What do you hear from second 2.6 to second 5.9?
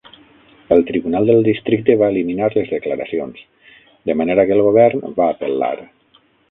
declaracions, de manera que el Govern va apel·lar.